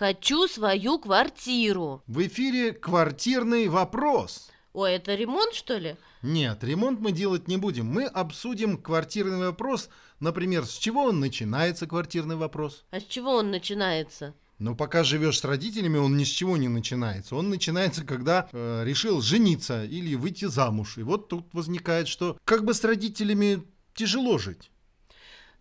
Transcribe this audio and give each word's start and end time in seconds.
Хочу 0.00 0.48
свою 0.48 0.98
квартиру. 0.98 2.02
В 2.06 2.26
эфире 2.26 2.72
квартирный 2.72 3.68
вопрос. 3.68 4.48
Ой, 4.72 4.94
это 4.94 5.14
ремонт, 5.14 5.52
что 5.52 5.76
ли? 5.76 5.94
Нет, 6.22 6.64
ремонт 6.64 7.00
мы 7.00 7.12
делать 7.12 7.48
не 7.48 7.58
будем. 7.58 7.84
Мы 7.84 8.06
обсудим 8.06 8.78
квартирный 8.78 9.48
вопрос. 9.48 9.90
Например, 10.18 10.64
с 10.64 10.78
чего 10.78 11.04
он 11.04 11.20
начинается, 11.20 11.86
квартирный 11.86 12.36
вопрос? 12.36 12.86
А 12.90 13.00
с 13.00 13.04
чего 13.04 13.34
он 13.34 13.50
начинается? 13.50 14.32
Но 14.58 14.74
пока 14.74 15.04
живешь 15.04 15.38
с 15.38 15.44
родителями, 15.44 15.98
он 15.98 16.16
ни 16.16 16.24
с 16.24 16.28
чего 16.28 16.56
не 16.56 16.68
начинается. 16.68 17.36
Он 17.36 17.50
начинается, 17.50 18.02
когда 18.02 18.48
э, 18.52 18.84
решил 18.86 19.20
жениться 19.20 19.84
или 19.84 20.14
выйти 20.14 20.46
замуж. 20.46 20.96
И 20.96 21.02
вот 21.02 21.28
тут 21.28 21.52
возникает, 21.52 22.08
что 22.08 22.38
как 22.46 22.64
бы 22.64 22.72
с 22.72 22.82
родителями 22.84 23.64
тяжело 23.92 24.38
жить. 24.38 24.70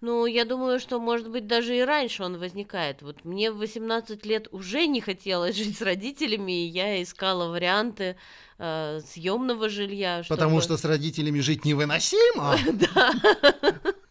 Ну, 0.01 0.25
я 0.25 0.45
думаю, 0.45 0.79
что, 0.79 0.97
может 0.99 1.29
быть, 1.29 1.45
даже 1.45 1.77
и 1.77 1.81
раньше 1.81 2.23
он 2.23 2.37
возникает. 2.37 3.01
Вот 3.01 3.25
мне 3.25 3.51
в 3.51 3.57
18 3.57 4.25
лет 4.25 4.47
уже 4.51 4.87
не 4.87 5.01
хотелось 5.01 5.55
жить 5.57 5.77
с 5.77 5.81
родителями, 5.81 6.65
и 6.65 6.67
я 6.67 7.03
искала 7.03 7.49
варианты 7.49 8.15
э, 8.59 9.01
съемного 9.05 9.67
жилья. 9.67 10.23
Чтобы... 10.23 10.37
Потому 10.37 10.61
что 10.61 10.77
с 10.77 10.85
родителями 10.85 11.39
жить 11.41 11.65
невыносимо. 11.65 12.57
Да. 12.73 13.13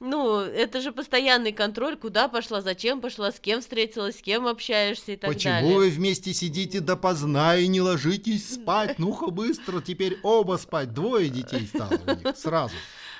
Ну, 0.00 0.40
это 0.40 0.80
же 0.80 0.92
постоянный 0.92 1.52
контроль, 1.52 1.96
куда 1.96 2.28
пошла, 2.28 2.60
зачем 2.60 3.00
пошла, 3.00 3.32
с 3.32 3.41
кем 3.41 3.60
встретилась, 3.60 4.18
с 4.18 4.22
кем 4.22 4.46
общаешься 4.46 5.12
и 5.12 5.16
так 5.16 5.30
далее. 5.30 5.60
Почему 5.60 5.74
вы 5.77 5.91
вместе 5.91 6.32
сидите 6.32 6.80
допоздна 6.80 7.56
и 7.56 7.66
не 7.66 7.80
ложитесь 7.80 8.55
спать? 8.55 8.98
Ну-ка 8.98 9.30
быстро, 9.30 9.80
теперь 9.80 10.18
оба 10.22 10.56
спать. 10.56 10.92
Двое 10.92 11.28
детей 11.28 11.66
стало 11.66 11.98
у 12.06 12.10
них 12.14 12.36
сразу. 12.36 12.74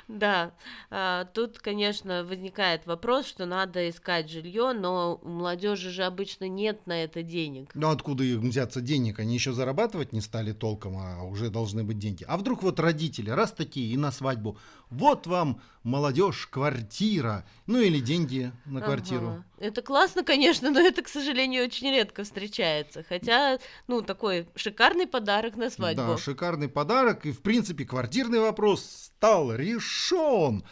Да, 0.09 0.53
а, 0.91 1.27
тут, 1.27 1.59
конечно, 1.59 2.25
возникает 2.25 2.87
вопрос, 2.87 3.27
что 3.27 3.45
надо 3.45 3.91
искать 3.91 4.31
жилье, 4.31 4.73
но 4.73 5.21
у 5.23 5.29
молодежи 5.29 5.91
же 5.91 6.05
обычно 6.05 6.49
нет 6.49 6.87
на 6.87 7.05
это 7.05 7.23
денег. 7.23 7.71
Ну 7.75 7.91
откуда 7.91 8.25
их 8.25 8.39
взяться 8.39 8.81
денег? 8.81 9.19
Они 9.19 9.35
еще 9.35 9.53
зарабатывать 9.53 10.15
не 10.15 10.23
стали 10.23 10.53
толком, 10.53 10.97
а 10.97 11.23
уже 11.25 11.51
должны 11.51 11.85
быть 11.85 11.99
деньги. 11.99 12.25
А 12.27 12.39
вдруг 12.39 12.63
вот 12.63 12.81
родители, 12.81 13.29
раз 13.29 13.53
такие, 13.53 13.93
и 13.93 13.99
на 13.99 14.11
свадьбу, 14.11 14.57
вот 14.89 15.27
вам, 15.27 15.61
молодежь, 15.83 16.47
квартира, 16.47 17.45
ну 17.67 17.79
или 17.79 18.01
деньги 18.01 18.51
на 18.65 18.81
квартиру. 18.81 19.29
Ага. 19.29 19.45
Это 19.61 19.83
классно, 19.83 20.23
конечно, 20.23 20.71
но 20.71 20.81
это, 20.81 21.03
к 21.03 21.09
сожалению, 21.09 21.65
очень 21.65 21.91
редко 21.91 22.25
встречается. 22.25 23.05
Хотя, 23.09 23.59
ну, 23.89 24.03
такой 24.03 24.47
шикарный 24.55 25.07
подарок 25.07 25.57
на 25.57 25.71
свадьбу. 25.71 26.03
Да, 26.03 26.17
шикарный 26.17 26.69
подарок, 26.69 27.27
и, 27.27 27.33
в 27.33 27.43
принципе, 27.43 27.85
квартирный 27.85 28.41
вопрос 28.41 29.11
стал 29.17 29.55
решен, 29.55 30.65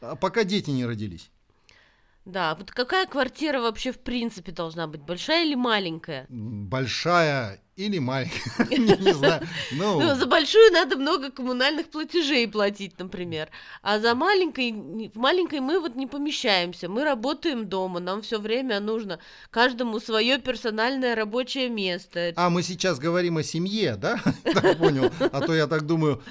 а 0.00 0.16
пока 0.16 0.44
дети 0.44 0.70
не 0.70 0.84
родились. 0.84 1.30
Да, 2.24 2.54
вот 2.54 2.70
какая 2.70 3.06
квартира 3.06 3.60
вообще 3.60 3.90
в 3.90 3.98
принципе 3.98 4.52
должна 4.52 4.86
быть, 4.86 5.02
большая 5.02 5.44
или 5.44 5.56
маленькая? 5.56 6.26
Большая 6.28 7.60
или 7.76 7.98
маленькая, 7.98 8.66
не, 8.78 9.14
знаю. 9.14 9.48
Ну, 9.72 9.98
ну, 9.98 10.14
за 10.14 10.26
большую 10.26 10.72
надо 10.72 10.96
много 10.96 11.30
коммунальных 11.30 11.88
платежей 11.88 12.46
платить, 12.46 12.98
например. 12.98 13.48
А 13.82 13.98
за 13.98 14.14
маленькой, 14.14 14.72
в 15.14 15.18
маленькой 15.18 15.60
мы 15.60 15.80
вот 15.80 15.96
не 15.96 16.06
помещаемся. 16.06 16.90
Мы 16.90 17.02
работаем 17.02 17.66
дома, 17.66 17.98
нам 17.98 18.20
все 18.20 18.38
время 18.38 18.78
нужно 18.80 19.20
каждому 19.50 20.00
свое 20.00 20.38
персональное 20.38 21.14
рабочее 21.14 21.70
место. 21.70 22.34
А 22.36 22.50
мы 22.50 22.62
сейчас 22.62 22.98
говорим 22.98 23.38
о 23.38 23.42
семье, 23.42 23.96
да? 23.96 24.20
Так 24.42 24.76
понял. 24.76 25.10
А 25.18 25.40
то 25.40 25.54
я 25.54 25.66
так 25.66 25.86
думаю, 25.86 26.22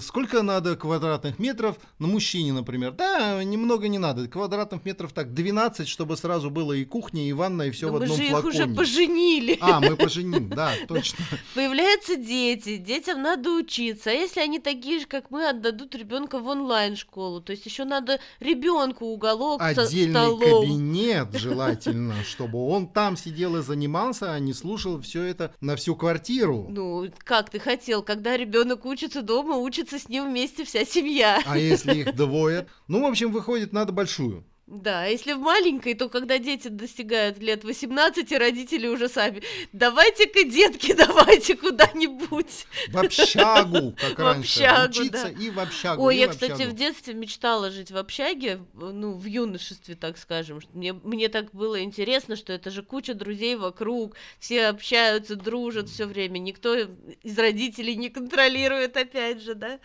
сколько 0.00 0.42
надо 0.42 0.74
квадратных 0.74 1.38
метров 1.38 1.76
на 2.00 2.08
мужчине, 2.08 2.52
например? 2.52 2.90
Да, 2.92 3.42
немного 3.44 3.86
не 3.86 3.98
надо. 3.98 4.26
Квадратных 4.26 4.84
метров 4.84 5.12
так 5.12 5.32
12, 5.32 5.86
чтобы 5.86 6.16
сразу 6.16 6.50
было 6.50 6.72
и 6.72 6.84
кухня, 6.84 7.28
и 7.28 7.32
ванна, 7.32 7.62
и 7.62 7.70
все 7.70 7.88
в 7.88 7.94
одном 7.94 8.16
флаконе. 8.16 8.32
Мы 8.32 8.52
же 8.52 8.58
их 8.58 8.66
уже 8.66 8.74
поженили. 8.74 9.58
А, 9.60 9.80
мы 9.80 9.96
поженим, 9.96 10.55
да, 10.66 10.72
точно. 10.88 11.24
Появляются 11.54 12.16
дети, 12.16 12.78
детям 12.78 13.22
надо 13.22 13.50
учиться. 13.50 14.10
А 14.10 14.12
если 14.12 14.40
они 14.40 14.58
такие 14.58 15.00
же, 15.00 15.06
как 15.06 15.30
мы, 15.30 15.48
отдадут 15.48 15.94
ребенка 15.94 16.38
в 16.38 16.46
онлайн-школу? 16.46 17.42
То 17.42 17.52
есть 17.52 17.66
еще 17.66 17.84
надо 17.84 18.18
ребенку 18.40 19.06
уголок, 19.06 19.60
Отдельный 19.60 20.12
столом. 20.12 20.62
кабинет 20.62 21.28
желательно, 21.34 22.14
чтобы 22.24 22.66
он 22.66 22.88
там 22.88 23.16
сидел 23.16 23.56
и 23.56 23.62
занимался, 23.62 24.32
а 24.32 24.38
не 24.38 24.54
слушал 24.54 25.00
все 25.00 25.24
это 25.24 25.54
на 25.60 25.76
всю 25.76 25.94
квартиру. 25.94 26.66
Ну, 26.70 27.10
как 27.18 27.50
ты 27.50 27.58
хотел, 27.58 28.02
когда 28.02 28.36
ребенок 28.36 28.86
учится 28.86 29.22
дома, 29.22 29.56
учится 29.56 29.98
с 29.98 30.08
ним 30.08 30.30
вместе 30.30 30.64
вся 30.64 30.84
семья. 30.84 31.42
А 31.44 31.58
если 31.58 31.94
их 31.96 32.16
двое? 32.16 32.66
Ну, 32.88 33.02
в 33.02 33.06
общем, 33.06 33.30
выходит, 33.30 33.72
надо 33.72 33.92
большую. 33.92 34.44
Да, 34.66 35.06
если 35.06 35.32
в 35.32 35.38
маленькой, 35.38 35.94
то 35.94 36.08
когда 36.08 36.38
дети 36.38 36.66
достигают 36.66 37.38
лет 37.38 37.62
18, 37.62 38.32
родители 38.32 38.88
уже 38.88 39.08
сами, 39.08 39.40
давайте-ка, 39.72 40.42
детки, 40.42 40.92
давайте 40.96 41.56
куда-нибудь. 41.56 42.66
В 42.88 42.98
общагу, 42.98 43.94
как 43.96 44.18
в 44.18 44.22
раньше, 44.22 44.64
общагу, 44.64 44.90
учиться 44.90 45.32
да. 45.32 45.44
и 45.44 45.50
в 45.50 45.60
общагу. 45.60 46.02
Ой, 46.02 46.16
я, 46.16 46.26
кстати, 46.26 46.62
в 46.64 46.72
детстве 46.72 47.14
мечтала 47.14 47.70
жить 47.70 47.92
в 47.92 47.96
общаге, 47.96 48.58
ну, 48.74 49.12
в 49.12 49.24
юношестве, 49.24 49.94
так 49.94 50.18
скажем. 50.18 50.58
Мне, 50.72 50.94
мне 50.94 51.28
так 51.28 51.52
было 51.52 51.80
интересно, 51.80 52.34
что 52.34 52.52
это 52.52 52.72
же 52.72 52.82
куча 52.82 53.14
друзей 53.14 53.54
вокруг, 53.54 54.16
все 54.40 54.66
общаются, 54.66 55.36
дружат 55.36 55.88
все 55.88 56.06
время, 56.06 56.38
никто 56.38 56.74
из 56.74 57.38
родителей 57.38 57.94
не 57.94 58.08
контролирует, 58.08 58.96
опять 58.96 59.42
же, 59.42 59.54
да. 59.54 59.78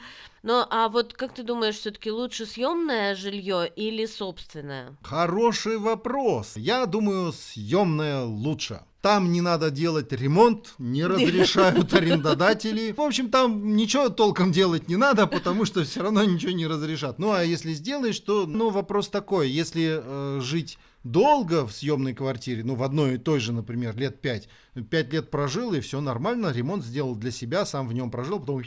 Ну, 0.44 0.66
а 0.70 0.90
вот 0.90 1.14
как 1.14 1.36
ты 1.36 1.44
думаешь, 1.44 1.76
все-таки 1.76 2.10
лучше 2.10 2.46
съемное 2.46 3.16
жилье 3.16 3.72
или 3.76 4.06
собственное? 4.08 4.98
Хороший 5.04 5.78
вопрос. 5.78 6.54
Я 6.56 6.86
думаю, 6.88 7.32
съемное 7.32 8.24
лучше. 8.24 8.82
Там 9.02 9.32
не 9.32 9.42
надо 9.42 9.72
делать 9.72 10.12
ремонт, 10.12 10.74
не 10.80 11.06
разрешают 11.06 11.94
арендодатели. 11.94 12.92
В 12.92 13.02
общем, 13.02 13.30
там 13.30 13.76
ничего 13.76 14.10
толком 14.10 14.52
делать 14.52 14.88
не 14.88 14.96
надо, 14.96 15.28
потому 15.28 15.66
что 15.66 15.84
все 15.84 16.04
равно 16.04 16.24
ничего 16.24 16.52
не 16.52 16.68
разрешат. 16.68 17.20
Ну, 17.20 17.32
а 17.32 17.44
если 17.44 17.74
сделаешь, 17.74 18.20
то, 18.20 18.46
ну, 18.46 18.70
вопрос 18.70 19.10
такой, 19.10 19.50
если 19.50 20.02
э, 20.04 20.40
жить 20.42 20.78
долго 21.04 21.66
в 21.66 21.72
съемной 21.72 22.14
квартире, 22.14 22.64
ну, 22.64 22.76
в 22.76 22.84
одной 22.84 23.16
и 23.16 23.18
той 23.18 23.40
же, 23.40 23.54
например, 23.54 23.98
лет 23.98 24.22
пять, 24.22 24.50
пять 24.90 25.12
лет 25.14 25.32
прожил, 25.32 25.74
и 25.74 25.80
все 25.80 26.00
нормально, 26.00 26.52
ремонт 26.52 26.84
сделал 26.84 27.16
для 27.16 27.32
себя, 27.32 27.66
сам 27.66 27.88
в 27.88 27.94
нем 27.94 28.12
прожил, 28.12 28.40
потом 28.40 28.64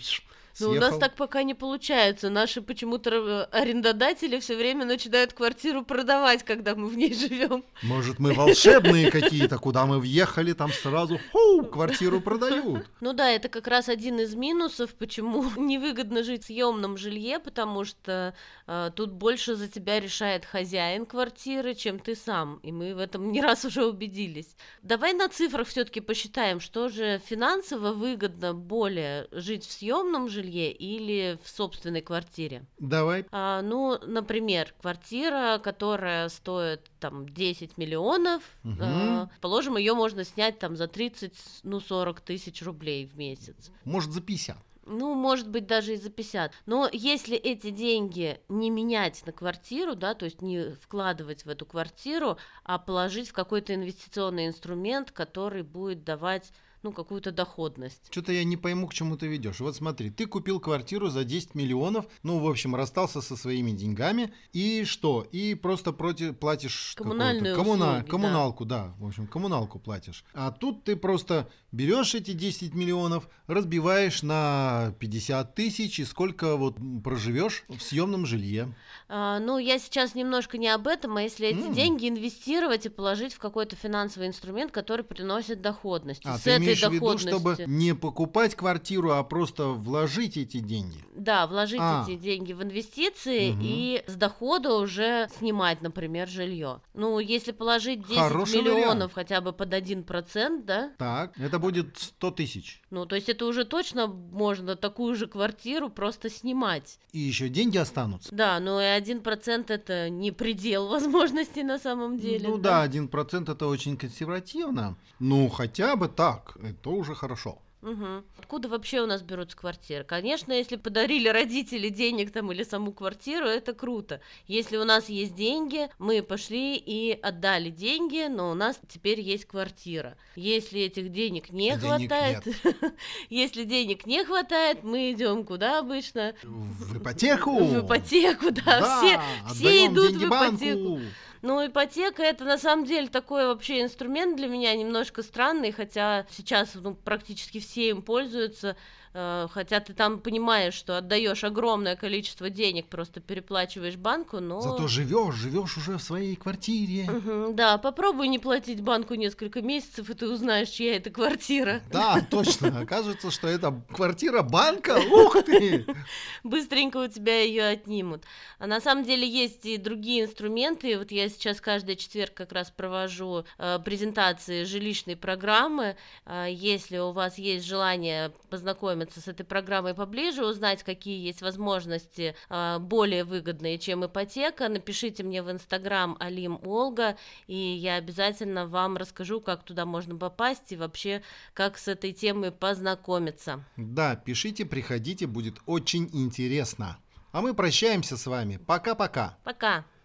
ну, 0.60 0.70
у 0.70 0.74
нас 0.74 0.98
так 0.98 1.16
пока 1.16 1.42
не 1.42 1.54
получается. 1.54 2.30
Наши 2.30 2.62
почему-то 2.62 3.10
э, 3.10 3.42
арендодатели 3.50 4.38
все 4.38 4.56
время 4.56 4.84
начинают 4.84 5.32
квартиру 5.32 5.84
продавать, 5.84 6.44
когда 6.44 6.74
мы 6.74 6.88
в 6.88 6.96
ней 6.96 7.12
живем. 7.14 7.64
Может, 7.82 8.18
мы 8.18 8.32
волшебные 8.32 9.10
какие-то, 9.10 9.58
куда 9.58 9.84
мы 9.86 9.98
въехали, 9.98 10.52
там 10.52 10.72
сразу 10.72 11.18
хоу, 11.32 11.64
квартиру 11.64 12.20
продают. 12.20 12.86
Ну 13.00 13.12
да, 13.12 13.30
это 13.30 13.48
как 13.48 13.66
раз 13.66 13.88
один 13.88 14.20
из 14.20 14.34
минусов, 14.34 14.94
почему 14.94 15.44
невыгодно 15.56 16.22
жить 16.22 16.44
в 16.44 16.46
съемном 16.46 16.96
жилье, 16.96 17.40
потому 17.40 17.84
что 17.84 18.34
э, 18.66 18.90
тут 18.94 19.12
больше 19.12 19.56
за 19.56 19.66
тебя 19.66 19.98
решает 19.98 20.44
хозяин 20.44 21.04
квартиры, 21.04 21.74
чем 21.74 21.98
ты 21.98 22.14
сам. 22.14 22.60
И 22.62 22.70
мы 22.70 22.94
в 22.94 22.98
этом 22.98 23.32
не 23.32 23.42
раз 23.42 23.64
уже 23.64 23.84
убедились. 23.84 24.56
Давай 24.82 25.14
на 25.14 25.28
цифрах 25.28 25.66
все-таки 25.66 26.00
посчитаем, 26.00 26.60
что 26.60 26.88
же 26.88 27.20
финансово 27.26 27.92
выгодно 27.92 28.54
более 28.54 29.26
жить 29.32 29.66
в 29.66 29.72
съемном 29.72 30.28
жилье 30.28 30.43
жилье 30.44 30.72
или 30.72 31.38
в 31.42 31.48
собственной 31.48 32.02
квартире? 32.02 32.64
Давай. 32.78 33.26
А, 33.30 33.62
ну, 33.62 33.98
например, 34.06 34.74
квартира, 34.80 35.58
которая 35.62 36.28
стоит 36.28 36.90
там 37.00 37.28
10 37.28 37.78
миллионов, 37.78 38.42
угу. 38.62 38.76
а, 38.80 39.28
положим, 39.40 39.76
ее 39.76 39.94
можно 39.94 40.24
снять 40.24 40.58
там 40.58 40.76
за 40.76 40.86
30, 40.86 41.32
ну, 41.62 41.80
40 41.80 42.20
тысяч 42.20 42.62
рублей 42.62 43.06
в 43.06 43.16
месяц. 43.16 43.70
Может, 43.84 44.12
за 44.12 44.20
50 44.20 44.56
ну, 44.86 45.14
может 45.14 45.48
быть, 45.48 45.66
даже 45.66 45.94
и 45.94 45.96
за 45.96 46.10
50. 46.10 46.52
Но 46.66 46.88
если 46.92 47.38
эти 47.38 47.70
деньги 47.70 48.38
не 48.50 48.68
менять 48.68 49.24
на 49.24 49.32
квартиру, 49.32 49.94
да, 49.94 50.12
то 50.12 50.26
есть 50.26 50.42
не 50.42 50.74
вкладывать 50.74 51.46
в 51.46 51.48
эту 51.48 51.64
квартиру, 51.64 52.36
а 52.64 52.78
положить 52.78 53.30
в 53.30 53.32
какой-то 53.32 53.74
инвестиционный 53.74 54.46
инструмент, 54.46 55.10
который 55.10 55.62
будет 55.62 56.04
давать 56.04 56.52
ну, 56.84 56.92
какую-то 56.92 57.32
доходность. 57.32 58.08
Что-то 58.10 58.32
я 58.32 58.44
не 58.44 58.56
пойму, 58.56 58.86
к 58.86 58.94
чему 58.94 59.16
ты 59.16 59.26
ведешь. 59.26 59.60
Вот 59.60 59.74
смотри, 59.74 60.10
ты 60.10 60.26
купил 60.26 60.60
квартиру 60.60 61.08
за 61.08 61.24
10 61.24 61.54
миллионов, 61.54 62.06
ну, 62.22 62.38
в 62.38 62.48
общем, 62.48 62.76
расстался 62.76 63.22
со 63.22 63.36
своими 63.36 63.72
деньгами, 63.72 64.32
и 64.52 64.84
что? 64.84 65.26
И 65.32 65.54
просто 65.54 65.92
против, 65.92 66.38
платишь 66.38 66.94
Коммунальную 66.96 67.56
коммуна... 67.56 67.90
услуги, 67.90 68.10
коммуналку, 68.10 68.64
да. 68.64 68.84
да, 68.84 68.94
в 68.98 69.06
общем, 69.06 69.26
коммуналку 69.26 69.78
платишь. 69.78 70.24
А 70.34 70.52
тут 70.52 70.84
ты 70.84 70.94
просто 70.94 71.48
берешь 71.72 72.14
эти 72.14 72.32
10 72.32 72.74
миллионов, 72.74 73.28
разбиваешь 73.46 74.22
на 74.22 74.94
50 75.00 75.54
тысяч, 75.54 75.98
и 75.98 76.04
сколько 76.04 76.56
вот 76.56 76.76
проживешь 77.02 77.64
в 77.68 77.80
съемном 77.80 78.26
жилье. 78.26 78.74
А, 79.08 79.40
ну, 79.40 79.58
я 79.58 79.78
сейчас 79.78 80.14
немножко 80.14 80.58
не 80.58 80.68
об 80.68 80.86
этом, 80.86 81.16
а 81.16 81.22
если 81.22 81.48
эти 81.48 81.66
mm. 81.68 81.74
деньги 81.74 82.08
инвестировать 82.08 82.86
и 82.86 82.88
положить 82.88 83.34
в 83.34 83.38
какой-то 83.38 83.74
финансовый 83.74 84.28
инструмент, 84.28 84.70
который 84.70 85.04
приносит 85.04 85.60
доходность. 85.60 86.22
А, 86.24 86.38
с 86.38 86.46
этой 86.46 86.73
имеешь 86.74 86.90
в 86.90 86.92
виду, 86.92 87.18
чтобы 87.18 87.56
не 87.66 87.94
покупать 87.94 88.54
квартиру, 88.54 89.12
а 89.12 89.22
просто 89.22 89.68
вложить 89.68 90.36
эти 90.36 90.58
деньги? 90.58 90.98
Да, 91.16 91.46
вложить 91.46 91.80
А. 91.80 92.04
эти 92.06 92.16
деньги 92.16 92.52
в 92.52 92.62
инвестиции 92.62 93.50
Мгм. 93.52 93.60
и 93.62 94.02
с 94.06 94.14
дохода 94.14 94.74
уже 94.74 95.28
снимать, 95.38 95.80
например, 95.82 96.28
жилье. 96.28 96.80
Ну, 96.94 97.18
если 97.18 97.52
положить 97.52 98.06
10 98.06 98.18
Хороший 98.18 98.60
миллионов 98.62 98.84
вариант. 98.84 99.12
хотя 99.14 99.40
бы 99.40 99.52
под 99.52 99.72
1%, 99.72 100.64
да, 100.64 100.90
Так, 100.98 101.38
это 101.38 101.58
будет 101.58 101.96
100 101.98 102.30
тысяч. 102.32 102.82
ну, 102.90 103.06
то 103.06 103.14
есть 103.16 103.28
это 103.28 103.46
уже 103.46 103.64
точно 103.64 104.06
можно 104.06 104.76
такую 104.76 105.14
же 105.14 105.26
квартиру 105.26 105.88
просто 105.90 106.28
снимать. 106.30 106.98
И 107.12 107.18
еще 107.20 107.48
деньги 107.48 107.78
останутся. 107.78 108.34
Да, 108.34 108.58
но 108.60 108.80
и 108.80 108.84
1% 108.84 109.70
это 109.70 110.10
не 110.10 110.32
предел 110.32 110.88
возможностей 110.88 111.62
на 111.62 111.78
самом 111.78 112.18
деле. 112.18 112.48
ну 112.48 112.58
да, 112.58 112.84
1% 112.86 113.50
это 113.52 113.66
очень 113.66 113.96
консервативно. 113.96 114.96
Ну, 115.20 115.48
хотя 115.48 115.96
бы 115.96 116.08
так, 116.08 116.56
это 116.64 116.90
уже 116.90 117.14
хорошо. 117.14 117.60
Мгм. 117.84 118.24
Откуда 118.38 118.68
вообще 118.70 119.02
у 119.02 119.06
нас 119.06 119.20
берутся 119.20 119.58
квартиры? 119.58 120.04
Конечно, 120.04 120.54
если 120.54 120.76
подарили 120.76 121.28
родители 121.28 121.90
денег 121.90 122.32
там 122.32 122.50
или 122.50 122.62
саму 122.62 122.92
квартиру, 122.92 123.44
это 123.44 123.74
круто. 123.74 124.22
Если 124.46 124.78
у 124.78 124.84
нас 124.84 125.10
есть 125.10 125.34
деньги, 125.34 125.88
мы 125.98 126.22
пошли 126.22 126.76
и 126.76 127.12
отдали 127.12 127.68
деньги, 127.68 128.26
но 128.28 128.50
у 128.50 128.54
нас 128.54 128.80
теперь 128.88 129.20
есть 129.20 129.44
квартира. 129.44 130.16
Если 130.34 130.80
этих 130.80 131.10
денег 131.10 131.50
не 131.50 131.76
Денег 131.76 131.80
хватает, 131.82 132.44
если 133.28 133.64
денег 133.64 134.06
не 134.06 134.24
хватает, 134.24 134.82
мы 134.82 135.12
идем 135.12 135.44
куда 135.44 135.78
обычно? 135.80 136.34
В 136.42 136.96
ипотеку? 136.96 137.64
В 137.64 137.86
ипотеку, 137.86 138.50
да, 138.50 138.98
все, 138.98 139.20
все 139.54 139.86
идут 139.86 140.12
в 140.12 140.26
ипотеку. 140.26 141.00
Ну, 141.46 141.66
ипотека 141.66 142.22
это 142.22 142.44
на 142.44 142.56
самом 142.56 142.86
деле 142.86 143.06
такой 143.06 143.44
вообще 143.44 143.82
инструмент 143.82 144.34
для 144.38 144.48
меня 144.48 144.74
немножко 144.74 145.22
странный, 145.22 145.72
хотя 145.72 146.24
сейчас 146.30 146.74
ну, 146.74 146.94
практически 146.94 147.60
все 147.60 147.90
им 147.90 148.00
пользуются, 148.00 148.78
хотя 149.14 149.80
ты 149.80 149.94
там 149.94 150.18
понимаешь, 150.18 150.74
что 150.74 150.98
отдаешь 150.98 151.44
огромное 151.44 151.94
количество 151.94 152.50
денег, 152.50 152.88
просто 152.88 153.20
переплачиваешь 153.20 153.96
банку, 153.96 154.40
но... 154.40 154.60
Зато 154.60 154.88
живешь, 154.88 155.36
живешь 155.36 155.76
уже 155.76 155.98
в 155.98 156.02
своей 156.02 156.34
квартире. 156.34 157.08
Мгм, 157.08 157.54
да, 157.54 157.78
попробуй 157.78 158.26
не 158.28 158.40
платить 158.40 158.80
банку 158.80 159.14
несколько 159.14 159.62
месяцев, 159.62 160.10
и 160.10 160.14
ты 160.14 160.28
узнаешь, 160.28 160.68
чья 160.68 160.96
это 160.96 161.10
квартира. 161.10 161.80
Да, 161.92 162.20
точно. 162.30 162.80
Окажется, 162.80 163.30
что 163.30 163.46
это 163.46 163.80
квартира 163.92 164.42
банка. 164.42 164.98
Ух 164.98 165.36
ты! 165.44 165.86
быстренько 166.42 166.96
у 166.96 167.06
тебя 167.06 167.40
ее 167.40 167.64
отнимут. 167.66 168.24
А 168.58 168.66
на 168.66 168.80
самом 168.80 169.04
деле 169.04 169.28
есть 169.28 169.64
и 169.64 169.76
другие 169.76 170.24
инструменты. 170.24 170.98
Вот 170.98 171.12
я 171.12 171.28
сейчас 171.28 171.60
каждый 171.60 171.96
четверг 171.96 172.34
как 172.34 172.52
раз 172.52 172.70
провожу 172.70 173.44
э, 173.58 173.78
презентации 173.84 174.64
жилищной 174.64 175.16
программы. 175.16 175.96
Э, 176.26 176.46
если 176.50 176.98
у 176.98 177.12
вас 177.12 177.38
есть 177.38 177.64
желание 177.64 178.32
познакомиться 178.50 179.03
с 179.12 179.28
этой 179.28 179.44
программой 179.44 179.94
поближе, 179.94 180.44
узнать, 180.44 180.82
какие 180.82 181.24
есть 181.24 181.42
возможности 181.42 182.34
э, 182.48 182.78
более 182.78 183.24
выгодные, 183.24 183.78
чем 183.78 184.04
ипотека, 184.04 184.68
напишите 184.68 185.22
мне 185.22 185.42
в 185.42 185.50
инстаграм 185.50 186.16
Алим 186.20 186.58
Олга, 186.64 187.16
и 187.46 187.56
я 187.56 187.96
обязательно 187.96 188.66
вам 188.66 188.96
расскажу, 188.96 189.40
как 189.40 189.62
туда 189.64 189.84
можно 189.86 190.16
попасть 190.16 190.72
и 190.72 190.76
вообще 190.76 191.22
как 191.52 191.78
с 191.78 191.88
этой 191.88 192.12
темой 192.12 192.52
познакомиться. 192.52 193.64
Да, 193.76 194.16
пишите, 194.16 194.64
приходите, 194.64 195.26
будет 195.26 195.56
очень 195.66 196.08
интересно. 196.12 196.98
А 197.32 197.40
мы 197.40 197.52
прощаемся 197.52 198.16
с 198.16 198.26
вами. 198.26 198.58
Пока-пока. 198.58 199.36
Пока! 199.42 199.84